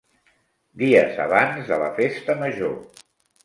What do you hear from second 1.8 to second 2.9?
la Festa Major.